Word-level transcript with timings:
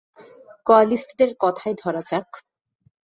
কোয়ালিস্টদের 0.65 1.29
কথাই 1.39 1.73
ধরা 1.81 2.01
যাক। 2.05 2.27